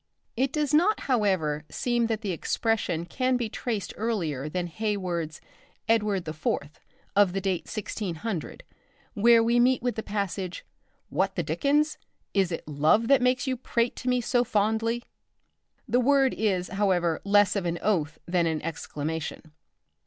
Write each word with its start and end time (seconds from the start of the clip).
It 0.35 0.51
does 0.51 0.73
not 0.73 1.01
however 1.01 1.63
seem 1.69 2.07
that 2.07 2.21
the 2.21 2.31
expression 2.31 3.05
can 3.05 3.37
be 3.37 3.49
traced 3.49 3.93
earlier 3.95 4.49
than 4.49 4.65
Heywood's 4.65 5.39
'Edward 5.87 6.25
the 6.25 6.33
Fourth,' 6.33 6.79
of 7.15 7.33
the 7.33 7.39
date 7.39 7.65
1600, 7.67 8.63
where 9.13 9.43
we 9.43 9.59
meet 9.59 9.83
with 9.83 9.93
the 9.93 10.01
passage: 10.01 10.65
"What 11.09 11.35
the 11.35 11.43
dickens! 11.43 11.99
Is 12.33 12.51
it 12.51 12.67
love 12.67 13.09
that 13.09 13.21
makes 13.21 13.45
you 13.45 13.55
prate 13.55 13.95
to 13.97 14.09
me 14.09 14.21
so 14.21 14.43
fondly?" 14.43 15.03
The 15.87 15.99
word 15.99 16.33
is, 16.33 16.69
however, 16.69 17.21
less 17.23 17.55
of 17.55 17.67
an 17.67 17.77
oath 17.83 18.17
than 18.27 18.47
an 18.47 18.59
exclamation. 18.63 19.51